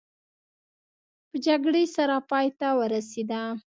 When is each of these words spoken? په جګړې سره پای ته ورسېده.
په 1.29 1.37
جګړې 1.45 1.83
سره 1.95 2.15
پای 2.29 2.47
ته 2.59 2.67
ورسېده. 2.79 3.41